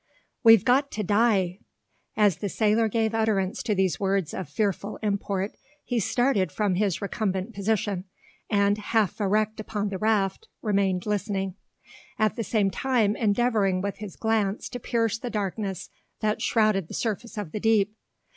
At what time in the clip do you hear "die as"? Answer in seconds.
1.03-2.37